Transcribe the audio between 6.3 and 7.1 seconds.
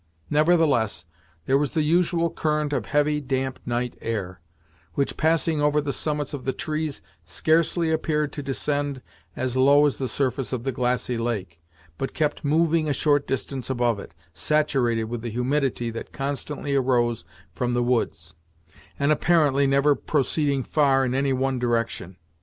of the trees,